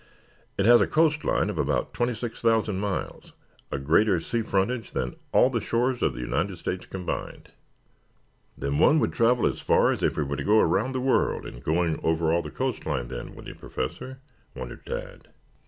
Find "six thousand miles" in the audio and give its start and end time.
2.15-3.33